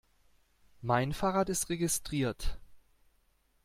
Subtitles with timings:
[0.81, 2.57] Mein Fahrrad ist registriert.